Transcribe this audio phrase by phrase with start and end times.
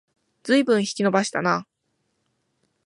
[0.41, 1.67] ずいぶん引き延ばしたな